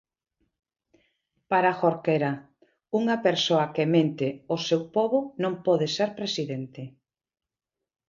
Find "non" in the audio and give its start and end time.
5.43-5.53